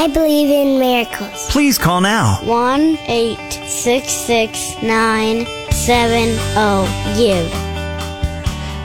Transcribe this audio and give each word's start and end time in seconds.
I 0.00 0.06
believe 0.06 0.48
in 0.48 0.78
miracles. 0.78 1.50
Please 1.50 1.76
call 1.76 2.00
now. 2.00 2.38
1 2.44 2.98
866 3.08 4.80
970 4.80 6.36
GIVE. 7.18 7.67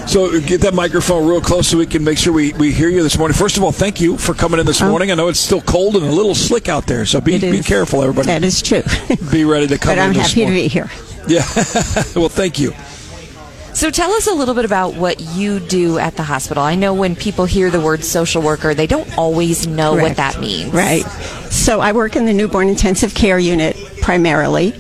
So 0.08 0.36
uh, 0.36 0.40
get 0.42 0.62
that 0.62 0.74
microphone 0.74 1.28
real 1.28 1.40
close 1.42 1.68
so 1.68 1.78
we 1.78 1.86
can 1.86 2.04
make 2.04 2.18
sure 2.18 2.34
we, 2.34 2.52
we 2.54 2.72
hear 2.72 2.90
you 2.90 3.04
this 3.04 3.18
morning. 3.18 3.36
First 3.36 3.58
of 3.58 3.64
all, 3.64 3.72
thank 3.72 4.02
you 4.02 4.18
for 4.18 4.34
coming 4.34 4.60
in 4.60 4.66
this 4.66 4.82
Oh. 4.82 4.90
morning. 4.90 5.12
I 5.12 5.16
know 5.16 5.28
it's 5.30 5.40
still 5.40 5.62
cold 5.62 5.96
and 5.96 6.06
a 6.06 6.12
little 6.12 6.36
slick 6.36 6.68
out 6.68 6.88
there, 6.88 7.06
so 7.06 7.22
be, 7.22 7.40
be 7.40 7.62
careful, 7.62 8.02
everybody. 8.02 8.28
That 8.28 8.44
is 8.44 8.62
true. 8.62 8.84
be 9.32 9.46
ready 9.46 9.68
to 9.68 9.78
come 9.78 9.92
but 9.96 10.00
I'm 10.00 10.12
in 10.12 10.18
this 10.18 10.34
happy 10.34 10.46
to 10.46 10.52
be 10.52 10.68
here. 10.68 10.90
Yeah. 11.28 11.44
well, 12.16 12.30
thank 12.30 12.60
you. 12.60 12.74
So 13.74 13.90
tell 13.90 14.12
us 14.12 14.28
a 14.28 14.34
little 14.34 14.54
bit 14.54 14.66
about 14.66 14.94
what 14.96 15.20
you 15.20 15.60
do 15.60 15.98
at 15.98 16.16
the 16.16 16.24
hospital. 16.24 16.62
I 16.64 16.76
know 16.76 16.94
when 16.94 17.16
people 17.16 17.46
hear 17.46 17.72
the 17.72 17.80
word 17.82 18.04
social 18.04 18.42
worker, 18.42 18.74
they 18.76 18.86
don't 18.88 19.18
always 19.18 19.66
know 19.66 19.94
what 19.96 20.18
that 20.18 20.40
means. 20.40 20.72
Right. 20.74 21.04
So 21.64 21.80
I 21.80 21.94
work 21.94 22.18
in 22.18 22.26
the 22.26 22.34
newborn 22.34 22.68
intensive 22.68 23.16
care 23.16 23.40
unit 23.40 23.78
primarily. 24.02 24.76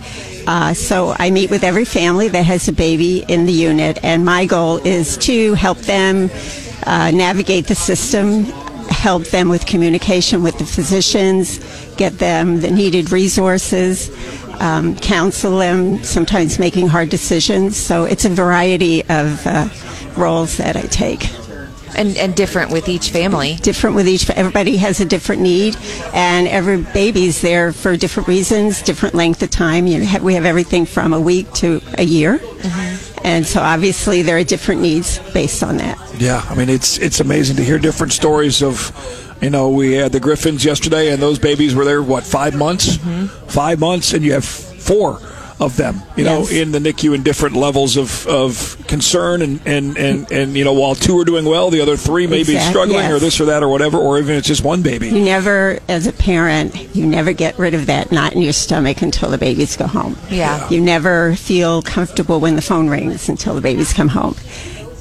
Uh, 0.46 0.74
so 0.74 1.16
I 1.18 1.32
meet 1.32 1.50
with 1.50 1.64
every 1.64 1.86
family 1.86 2.28
that 2.28 2.46
has 2.46 2.68
a 2.68 2.74
baby 2.74 3.24
in 3.30 3.46
the 3.46 3.54
unit, 3.54 4.04
and 4.04 4.26
my 4.26 4.46
goal 4.46 4.86
is 4.86 5.16
to 5.20 5.54
help 5.54 5.78
them 5.78 6.30
uh, 6.86 7.12
navigate 7.12 7.68
the 7.68 7.74
system, 7.74 8.44
help 8.90 9.24
them 9.28 9.48
with 9.48 9.66
communication 9.66 10.44
with 10.44 10.58
the 10.58 10.66
physicians, 10.66 11.60
get 11.96 12.20
them 12.20 12.60
the 12.60 12.70
needed 12.70 13.14
resources, 13.14 14.12
um, 14.60 14.98
counsel 14.98 15.60
them, 15.60 16.04
sometimes 16.04 16.60
making 16.60 16.90
hard 16.90 17.08
decisions. 17.08 17.78
So 17.78 18.04
it's 18.04 18.26
a 18.26 18.30
variety 18.30 19.04
of 19.04 19.48
uh, 19.48 19.70
roles 20.18 20.58
that 20.58 20.76
I 20.76 20.82
take 20.82 21.30
And, 21.96 22.18
and 22.18 22.36
different 22.36 22.72
with 22.72 22.90
each 22.90 23.10
family. 23.12 23.56
different 23.62 23.96
with 23.96 24.08
each 24.08 24.30
everybody 24.30 24.78
has 24.78 25.00
a 25.00 25.06
different 25.06 25.42
need 25.42 25.76
and 26.14 26.48
every 26.48 26.78
baby's 26.82 27.42
there 27.42 27.72
for 27.72 27.96
different 27.98 28.28
reasons 28.28 28.82
different 28.82 29.16
length 29.16 29.42
of 29.44 29.50
time. 29.52 29.88
You 29.88 30.00
know, 30.00 30.20
we 30.22 30.34
have 30.36 30.46
everything 30.46 30.86
from 30.86 31.14
a 31.14 31.20
week 31.20 31.52
to 31.54 31.82
a 31.98 32.04
year. 32.04 32.40
And 33.24 33.46
so 33.46 33.62
obviously 33.62 34.22
there 34.22 34.38
are 34.38 34.44
different 34.44 34.82
needs 34.82 35.20
based 35.34 35.64
on 35.64 35.78
that. 35.78 35.98
Yeah, 36.18 36.44
I 36.50 36.56
mean 36.56 36.70
it's 36.70 36.98
it's 37.00 37.20
amazing 37.20 37.56
to 37.58 37.64
hear 37.64 37.80
different 37.80 38.12
stories 38.14 38.62
of, 38.62 38.92
you 39.42 39.50
know, 39.50 39.70
we 39.70 39.94
had 39.94 40.12
the 40.12 40.20
Griffins 40.20 40.66
yesterday, 40.66 41.12
and 41.12 41.22
those 41.22 41.40
babies 41.40 41.74
were 41.74 41.86
there 41.86 42.02
what 42.04 42.24
five 42.26 42.56
months, 42.56 42.98
Mm-hmm. 42.98 43.28
five 43.48 43.80
months, 43.80 44.14
and 44.14 44.24
you 44.26 44.34
have 44.34 44.46
four 44.46 45.20
of 45.60 45.78
them, 45.78 46.02
you 46.16 46.24
know, 46.24 46.40
Yes. 46.40 46.52
in 46.52 46.72
the 46.72 46.80
NICU 46.80 47.14
in 47.16 47.24
different 47.24 47.56
levels 47.56 47.96
of, 47.96 48.26
of 48.28 48.76
concern, 48.88 49.42
and, 49.42 49.62
and, 49.66 49.98
and, 49.98 50.32
and 50.32 50.58
you 50.58 50.64
know, 50.64 50.74
while 50.74 50.96
two 50.96 51.18
are 51.20 51.24
doing 51.26 51.46
well, 51.46 51.70
the 51.70 51.80
other 51.82 51.96
three 51.96 52.26
may 52.28 52.38
be 52.44 52.54
Exact- 52.56 52.70
struggling, 52.70 53.12
or 53.12 53.20
this 53.20 53.40
or 53.40 53.46
that, 53.46 53.62
or 53.64 53.70
whatever, 53.70 53.98
or 53.98 54.18
even 54.20 54.36
it's 54.36 54.48
just 54.48 54.64
one 54.64 54.82
baby. 54.82 55.08
you 55.10 55.24
never 55.24 55.80
as 55.88 56.08
a 56.08 56.14
parent 56.14 56.76
you 56.96 57.06
never 57.06 57.34
get 57.34 57.58
rid 57.60 57.74
of 57.74 57.86
that 57.86 58.12
knot 58.12 58.34
in 58.34 58.42
your 58.42 58.54
stomach 58.54 59.02
until 59.02 59.30
the 59.30 59.38
babies 59.38 59.76
go 59.78 59.86
home 59.88 60.18
Yeah. 60.30 60.68
you 60.70 60.82
never 60.82 61.36
feel 61.36 61.82
comfortable 61.82 62.40
when 62.40 62.56
the 62.56 62.62
phone 62.62 62.90
rings 62.90 63.30
until 63.30 63.54
the 63.56 63.62
babies 63.62 63.94
come 63.94 64.08
home 64.10 64.36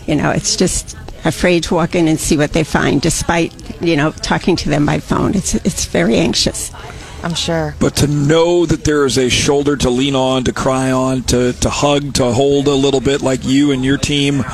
you 0.07 0.15
know 0.17 0.31
it's 0.31 0.57
just 0.57 0.97
afraid 1.25 1.63
to 1.65 1.75
walk 1.75 1.95
in 1.95 2.09
and 2.09 2.19
see 2.21 2.37
what 2.37 2.53
they 2.53 2.65
find 2.65 3.01
despite 3.01 3.53
you 3.83 3.97
know 3.97 4.11
talking 4.11 4.57
to 4.57 4.69
them 4.69 4.85
by 4.87 4.99
phone 5.01 5.35
it's 5.35 5.55
it's 5.55 5.85
very 5.87 6.17
anxious 6.17 6.71
I'm 7.23 7.35
sure. 7.35 7.75
But 7.79 7.97
to 7.97 8.07
know 8.07 8.67
that 8.67 8.85
there 8.85 9.07
is 9.07 9.17
a 9.17 9.29
shoulder 9.29 9.77
to 9.77 9.91
lean 9.91 10.15
on, 10.17 10.45
to 10.45 10.53
cry 10.53 10.91
on, 10.91 11.23
to, 11.25 11.53
to 11.53 11.71
hug, 11.71 12.15
to 12.15 12.33
hold 12.33 12.67
a 12.67 12.75
little 12.75 13.01
bit 13.01 13.23
like 13.23 13.45
you 13.45 13.71
and 13.71 13.85
your 13.85 13.99
team, 13.99 14.45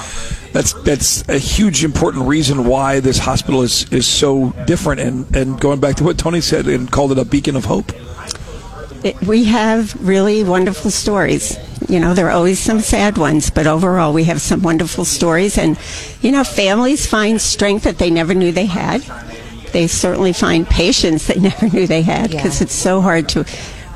that's 0.52 0.72
that's 0.82 1.28
a 1.28 1.38
huge 1.38 1.84
important 1.84 2.26
reason 2.26 2.64
why 2.64 3.00
this 3.00 3.18
hospital 3.18 3.62
is, 3.62 3.90
is 3.92 4.06
so 4.06 4.50
different. 4.66 5.00
And, 5.00 5.36
and 5.36 5.60
going 5.60 5.80
back 5.80 5.96
to 5.96 6.04
what 6.04 6.18
Tony 6.18 6.40
said 6.40 6.66
and 6.66 6.90
called 6.90 7.12
it 7.12 7.18
a 7.18 7.24
beacon 7.24 7.56
of 7.56 7.64
hope. 7.64 7.92
it, 9.04 9.20
we 9.22 9.44
have 9.44 9.94
really 10.06 10.44
wonderful 10.44 10.90
stories. 10.90 11.56
You 11.88 12.00
know, 12.00 12.14
there 12.14 12.26
are 12.26 12.32
always 12.32 12.58
some 12.58 12.80
sad 12.80 13.16
ones, 13.16 13.50
but 13.50 13.66
overall, 13.66 14.12
we 14.12 14.24
have 14.24 14.40
some 14.40 14.62
wonderful 14.62 15.04
stories. 15.04 15.56
And, 15.56 15.78
you 16.20 16.32
know, 16.32 16.44
families 16.44 17.06
find 17.06 17.40
strength 17.40 17.84
that 17.84 17.98
they 17.98 18.10
never 18.10 18.34
knew 18.34 18.52
they 18.52 18.66
had. 18.66 19.02
They 19.72 19.86
certainly 19.86 20.32
find 20.32 20.66
patience 20.68 21.26
they 21.26 21.40
never 21.40 21.68
knew 21.68 21.86
they 21.86 22.02
had 22.02 22.30
because 22.30 22.60
Yeah. 22.60 22.64
it's 22.64 22.74
so 22.74 23.00
hard 23.00 23.28
to 23.30 23.44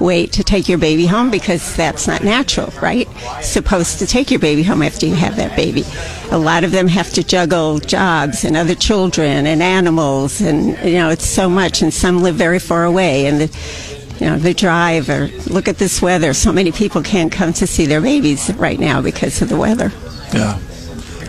wait 0.01 0.33
to 0.33 0.43
take 0.43 0.69
your 0.69 0.79
baby 0.79 1.07
home 1.07 1.31
because 1.31 1.77
that's 1.77 2.09
not 2.09 2.25
natural, 2.25 2.73
right? 2.83 3.07
Supposed 3.41 4.01
to 4.01 4.07
take 4.07 4.33
your 4.33 4.41
baby 4.41 4.65
home 4.65 4.83
after 4.83 5.07
you 5.07 5.15
have 5.15 5.37
that 5.37 5.55
baby. 5.55 5.85
A 6.33 6.39
lot 6.39 6.65
of 6.65 6.73
them 6.73 6.89
have 6.89 7.13
to 7.13 7.23
juggle 7.23 7.79
jobs 7.79 8.45
and 8.45 8.57
other 8.57 8.75
children 8.75 9.47
and 9.47 9.63
animals, 9.63 10.41
and 10.41 10.77
you 10.85 10.95
know 10.99 11.11
it's 11.11 11.27
so 11.27 11.49
much. 11.49 11.83
And 11.83 11.95
some 11.95 12.21
live 12.21 12.35
very 12.35 12.59
far 12.59 12.85
away, 12.85 13.27
and 13.27 13.43
the, 13.43 14.17
you 14.19 14.27
know 14.27 14.39
the 14.39 14.55
drive 14.55 15.09
or 15.09 15.29
look 15.47 15.69
at 15.69 15.79
this 15.79 16.03
weather. 16.03 16.33
So 16.35 16.53
many 16.53 16.73
people 16.73 17.03
can't 17.03 17.31
come 17.31 17.53
to 17.55 17.67
see 17.67 17.87
their 17.87 18.01
babies 18.01 18.53
right 18.57 18.81
now 18.81 19.03
because 19.03 19.41
of 19.41 19.49
the 19.51 19.57
weather. 19.57 19.93
Yeah. 20.35 20.59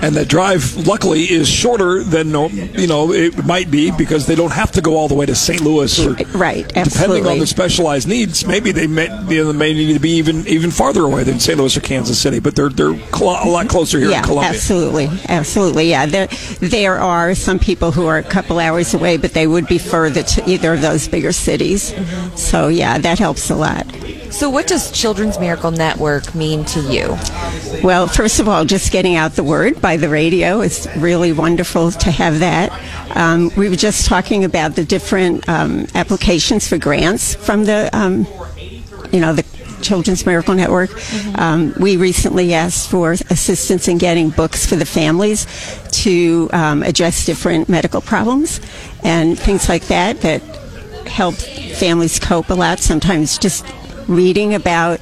And 0.03 0.15
the 0.15 0.25
drive, 0.25 0.75
luckily, 0.87 1.23
is 1.23 1.49
shorter 1.49 2.03
than 2.03 2.27
you 2.27 2.87
know 2.87 3.13
it 3.13 3.45
might 3.45 3.71
be 3.71 3.91
because 3.91 4.27
they 4.27 4.35
don't 4.35 4.51
have 4.51 4.71
to 4.73 4.81
go 4.81 4.97
all 4.97 5.07
the 5.07 5.15
way 5.15 5.25
to 5.25 5.35
St. 5.35 5.61
Louis. 5.61 5.97
Or, 5.99 6.13
Right, 6.37 6.67
Depending 6.67 7.25
on 7.25 7.39
the 7.39 7.47
specialized 7.47 8.07
needs, 8.07 8.45
maybe 8.45 8.71
they 8.71 8.87
may, 8.87 9.05
you 9.29 9.43
know, 9.43 9.51
they 9.51 9.57
may 9.57 9.73
need 9.73 9.93
to 9.93 9.99
be 9.99 10.11
even 10.11 10.45
even 10.47 10.71
farther 10.71 11.03
away 11.03 11.23
than 11.23 11.39
St. 11.39 11.57
Louis 11.57 11.75
or 11.77 11.81
Kansas 11.81 12.19
City, 12.19 12.39
but 12.39 12.55
they're 12.55 12.69
they're 12.69 12.95
cl- 13.13 13.39
a 13.43 13.49
lot 13.49 13.69
closer 13.69 13.99
here 13.99 14.09
yeah, 14.09 14.19
in 14.19 14.25
Columbia. 14.25 14.49
absolutely, 14.49 15.09
absolutely. 15.29 15.89
Yeah, 15.89 16.05
there 16.05 16.27
there 16.59 16.99
are 16.99 17.33
some 17.33 17.59
people 17.59 17.91
who 17.91 18.05
are 18.07 18.17
a 18.17 18.23
couple 18.23 18.59
hours 18.59 18.93
away, 18.93 19.17
but 19.17 19.33
they 19.33 19.47
would 19.47 19.67
be 19.67 19.77
further 19.77 20.23
to 20.23 20.49
either 20.49 20.73
of 20.73 20.81
those 20.81 21.07
bigger 21.07 21.31
cities. 21.31 21.93
So 22.35 22.67
yeah, 22.67 22.97
that 22.97 23.19
helps 23.19 23.49
a 23.49 23.55
lot. 23.55 23.85
So 24.33 24.49
what 24.49 24.65
does 24.65 24.91
Children's 24.91 25.39
Miracle 25.39 25.69
Network 25.69 26.33
mean 26.33 26.65
to 26.65 26.81
you? 26.81 27.15
Well, 27.83 28.07
first 28.07 28.39
of 28.39 28.49
all, 28.49 28.65
just 28.65 28.91
getting 28.91 29.15
out 29.15 29.33
the 29.33 29.43
word 29.43 29.79
by 29.79 29.92
the 29.97 30.09
radio 30.09 30.61
is 30.61 30.87
really 30.97 31.31
wonderful 31.31 31.91
to 31.91 32.11
have 32.11 32.39
that. 32.39 32.71
Um, 33.15 33.51
we 33.55 33.69
were 33.69 33.75
just 33.75 34.05
talking 34.05 34.43
about 34.43 34.75
the 34.75 34.85
different 34.85 35.47
um, 35.47 35.87
applications 35.95 36.67
for 36.67 36.77
grants 36.77 37.35
from 37.35 37.65
the, 37.65 37.89
um, 37.93 38.27
you 39.11 39.19
know, 39.19 39.33
the 39.33 39.43
Children's 39.81 40.25
Miracle 40.25 40.55
Network. 40.55 40.89
Um, 41.37 41.73
we 41.79 41.97
recently 41.97 42.53
asked 42.53 42.89
for 42.89 43.11
assistance 43.11 43.87
in 43.87 43.97
getting 43.97 44.29
books 44.29 44.65
for 44.65 44.75
the 44.75 44.85
families 44.85 45.45
to 46.03 46.49
um, 46.53 46.83
address 46.83 47.25
different 47.25 47.69
medical 47.69 48.01
problems 48.01 48.61
and 49.03 49.37
things 49.37 49.69
like 49.69 49.83
that 49.87 50.21
that 50.21 50.41
help 51.05 51.35
families 51.35 52.19
cope 52.19 52.49
a 52.49 52.53
lot. 52.53 52.79
Sometimes 52.79 53.37
just 53.37 53.65
reading 54.07 54.53
about 54.53 54.99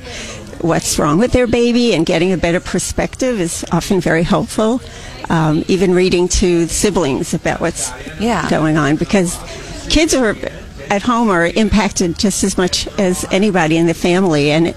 what's 0.64 0.98
wrong 1.00 1.18
with 1.18 1.32
their 1.32 1.48
baby 1.48 1.94
and 1.94 2.06
getting 2.06 2.32
a 2.32 2.38
better 2.38 2.60
perspective 2.60 3.40
is 3.40 3.66
often 3.72 4.00
very 4.02 4.24
helpful. 4.24 4.82
Um, 5.30 5.64
even 5.68 5.94
reading 5.94 6.28
to 6.40 6.68
siblings 6.68 7.34
about 7.34 7.62
what's 7.62 7.92
Yeah. 8.20 8.50
going 8.50 8.78
on 8.78 8.96
because 8.98 9.38
kids 9.90 10.14
are 10.14 10.36
at 10.92 11.02
home 11.04 11.30
are 11.30 11.46
impacted 11.46 12.20
just 12.20 12.44
as 12.44 12.58
much 12.58 12.86
as 13.00 13.24
anybody 13.32 13.78
in 13.78 13.88
the 13.88 13.94
family 13.94 14.52
and 14.52 14.68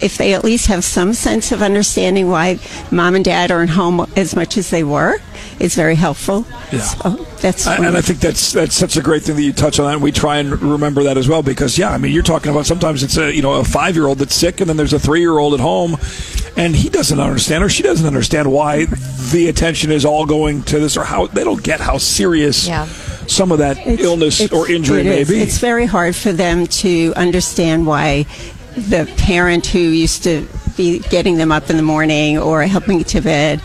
if 0.00 0.16
they 0.18 0.34
at 0.34 0.42
least 0.42 0.66
have 0.66 0.82
some 0.82 1.12
sense 1.12 1.52
of 1.52 1.62
understanding 1.62 2.28
why 2.28 2.58
mom 2.90 3.14
and 3.14 3.24
dad 3.24 3.52
aren't 3.52 3.70
home 3.70 4.00
as 4.16 4.34
much 4.34 4.56
as 4.56 4.70
they 4.70 4.82
were 4.82 5.14
it's 5.60 5.76
very 5.76 5.94
helpful 5.94 6.44
Yeah. 6.72 6.80
so 6.80 7.10
that's 7.40 7.66
I- 7.68 7.76
and 7.86 7.96
I 7.96 8.00
think 8.00 8.18
that's 8.18 8.52
that's 8.52 8.74
such 8.74 8.96
a 8.96 9.00
great 9.02 9.22
thing 9.22 9.36
that 9.36 9.42
you 9.42 9.52
touch 9.52 9.78
on 9.78 9.86
that. 9.86 9.94
And 9.94 10.02
we 10.02 10.10
try 10.12 10.38
and 10.38 10.60
remember 10.60 11.04
that 11.04 11.16
as 11.16 11.28
well 11.28 11.42
because 11.42 11.78
yeah, 11.78 11.90
I 11.92 11.98
mean 11.98 12.12
you're 12.12 12.22
talking 12.24 12.50
about 12.50 12.66
sometimes 12.66 13.02
it's 13.04 13.16
a 13.16 13.32
you 13.34 13.40
know 13.42 13.54
a 13.54 13.64
five 13.64 13.94
year 13.94 14.06
old 14.06 14.18
that's 14.18 14.34
sick 14.34 14.60
and 14.60 14.68
then 14.68 14.76
there's 14.76 14.92
a 14.92 14.98
three 14.98 15.20
year 15.20 15.38
old 15.38 15.54
at 15.54 15.60
home, 15.60 15.96
and 16.56 16.74
he 16.76 16.88
doesn't 16.88 17.18
understand 17.20 17.62
or 17.64 17.68
she 17.68 17.82
doesn't 17.82 18.06
understand 18.06 18.50
why 18.50 18.86
the 19.32 19.48
attention 19.48 19.90
is 19.92 20.04
all 20.04 20.26
going 20.26 20.62
to 20.64 20.78
this 20.80 20.96
or 20.96 21.04
how 21.04 21.26
they 21.28 21.44
don't 21.44 21.62
get 21.62 21.80
how 21.80 21.96
serious 21.98 22.66
Yeah. 22.66 22.86
Some 23.26 23.52
of 23.52 23.58
that 23.58 23.78
It's- 23.78 24.00
illness 24.00 24.40
it's- 24.40 24.58
or 24.58 24.70
injury 24.70 25.02
may 25.04 25.20
is. 25.20 25.28
be. 25.28 25.40
It's 25.40 25.58
very 25.58 25.86
hard 25.86 26.14
for 26.16 26.32
them 26.32 26.66
to 26.66 27.12
understand 27.16 27.86
why 27.86 28.26
the 28.76 29.06
parent 29.16 29.66
who 29.66 29.78
used 29.78 30.22
to 30.24 30.46
be 30.76 31.00
getting 31.10 31.36
them 31.36 31.52
up 31.52 31.68
in 31.70 31.76
the 31.76 31.82
morning 31.82 32.38
or 32.38 32.62
helping 32.62 33.04
to 33.04 33.20
bed 33.20 33.60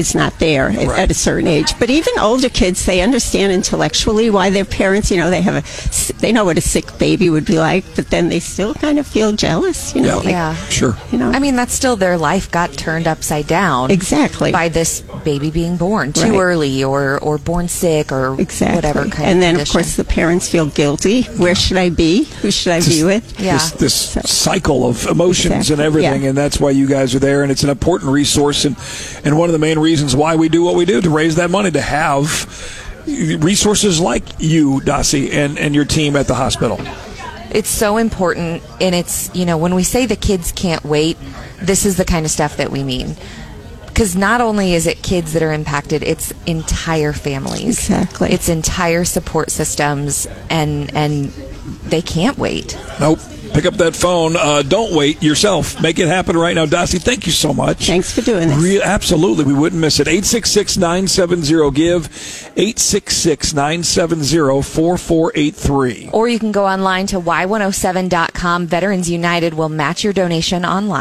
is 0.00 0.14
not 0.14 0.38
there 0.40 0.68
at, 0.70 0.86
Right. 0.88 0.98
at 0.98 1.10
a 1.10 1.14
certain 1.14 1.46
age. 1.46 1.78
But 1.78 1.90
even 1.90 2.12
older 2.18 2.48
kids, 2.48 2.84
they 2.86 3.00
understand 3.00 3.52
intellectually 3.52 4.30
why 4.30 4.50
their 4.50 4.64
parents, 4.64 5.10
you 5.10 5.16
know, 5.18 5.30
they 5.30 5.42
have 5.42 5.54
a, 5.54 5.58
s- 5.66 6.12
they 6.18 6.32
know 6.32 6.44
what 6.44 6.58
a 6.58 6.60
sick 6.60 6.98
baby 6.98 7.30
would 7.30 7.44
be 7.44 7.58
like, 7.58 7.84
but 7.94 8.10
then 8.10 8.28
they 8.28 8.40
still 8.40 8.74
kind 8.74 8.98
of 8.98 9.06
feel 9.06 9.32
jealous, 9.32 9.94
you 9.94 10.02
know. 10.02 10.08
Yeah. 10.08 10.16
like, 10.16 10.26
Yeah. 10.28 10.56
Sure. 10.68 10.96
You 11.12 11.18
know. 11.18 11.30
I 11.30 11.38
mean, 11.38 11.54
that's 11.56 11.74
still 11.74 11.96
their 11.96 12.18
life 12.18 12.50
got 12.50 12.72
turned 12.72 13.06
upside 13.06 13.46
down. 13.46 13.90
Exactly. 13.90 14.50
By 14.52 14.68
this 14.68 15.02
baby 15.24 15.50
being 15.50 15.76
born 15.76 16.12
too 16.12 16.30
Right. 16.32 16.40
early 16.40 16.82
or, 16.84 17.18
or 17.20 17.38
born 17.38 17.68
sick 17.68 18.10
or 18.12 18.40
Exactly. 18.40 18.76
whatever 18.76 19.02
kind 19.08 19.28
and 19.28 19.38
of 19.38 19.40
then, 19.40 19.54
condition. 19.54 19.60
of 19.62 19.72
course, 19.84 19.96
the 19.96 20.04
parents 20.04 20.48
feel 20.48 20.66
guilty. 20.66 21.22
Where 21.36 21.54
should 21.54 21.76
I 21.76 21.90
be? 21.90 22.24
Who 22.42 22.50
should 22.50 22.72
I 22.72 22.80
be 22.80 23.04
with? 23.04 23.38
Yeah. 23.40 23.58
This, 23.58 24.14
this 24.14 24.30
cycle 24.30 24.88
of 24.88 25.06
emotions 25.06 25.70
and 25.70 25.80
everything, 25.80 26.22
yeah. 26.22 26.30
and 26.30 26.38
that's 26.38 26.58
why 26.58 26.70
you 26.70 26.86
guys 26.86 27.14
are 27.14 27.18
there, 27.18 27.42
and 27.42 27.50
it's 27.52 27.62
an 27.62 27.70
important 27.70 28.10
resource, 28.12 28.64
and 28.64 28.76
and 29.24 29.36
one 29.38 29.48
of 29.48 29.52
the 29.52 29.58
main 29.58 29.78
reasons 29.90 30.14
why 30.14 30.36
we 30.36 30.48
do 30.48 30.62
what 30.62 30.76
we 30.76 30.84
do 30.84 31.00
to 31.00 31.10
raise 31.10 31.34
that 31.36 31.50
money 31.50 31.70
to 31.70 31.80
have 31.80 32.24
resources 33.42 33.98
like 34.00 34.22
you, 34.38 34.80
Dossie, 34.84 35.32
and 35.32 35.58
and 35.58 35.74
your 35.74 35.84
team 35.84 36.14
at 36.16 36.26
the 36.28 36.34
hospital. 36.34 36.78
it's 37.50 37.68
so 37.68 37.96
important 37.96 38.62
and 38.80 38.94
it's 38.94 39.34
you 39.34 39.44
know 39.44 39.58
when 39.58 39.74
we 39.74 39.82
say 39.82 40.06
the 40.06 40.14
kids 40.16 40.52
can't 40.52 40.84
wait 40.84 41.16
this 41.60 41.84
is 41.84 41.96
the 41.96 42.04
kind 42.04 42.24
of 42.24 42.30
stuff 42.30 42.56
that 42.58 42.70
we 42.70 42.84
mean 42.84 43.16
because 43.88 44.14
not 44.14 44.40
only 44.40 44.72
is 44.74 44.86
it 44.86 45.02
kids 45.02 45.32
that 45.32 45.42
are 45.42 45.52
impacted 45.52 46.04
it's 46.04 46.32
entire 46.46 47.12
families 47.12 47.90
Exactly. 47.90 48.30
it's 48.30 48.48
entire 48.48 49.04
support 49.04 49.50
systems 49.50 50.28
and 50.48 50.94
and 50.94 51.30
they 51.90 52.00
can't 52.02 52.38
wait 52.38 52.78
Nope. 53.00 53.18
Pick 53.52 53.66
up 53.66 53.74
that 53.74 53.96
phone. 53.96 54.36
Uh, 54.36 54.62
don't 54.62 54.94
wait 54.94 55.22
yourself. 55.22 55.80
Make 55.82 55.98
it 55.98 56.06
happen 56.06 56.36
right 56.36 56.54
now. 56.54 56.66
Dossie, 56.66 57.00
thank 57.02 57.26
you 57.26 57.32
so 57.32 57.52
much. 57.52 57.86
Thanks 57.86 58.12
for 58.12 58.20
doing 58.22 58.48
this. 58.48 58.58
Re- 58.62 58.80
absolutely. 58.82 59.44
We 59.44 59.52
wouldn't 59.54 59.80
miss 59.80 59.98
it. 60.00 60.06
866 60.08 60.76
970 60.76 61.70
GIVE, 61.72 62.06
866 62.56 63.52
970 63.54 64.62
4483. 64.62 66.10
or 66.12 66.28
you 66.28 66.38
can 66.38 66.52
go 66.52 66.66
online 66.66 67.06
to 67.08 67.20
y107.com 67.20 68.66
veterans 68.66 69.10
united 69.10 69.54
will 69.54 69.68
match 69.68 70.04
your 70.04 70.12
donation 70.12 70.64
online 70.64 71.00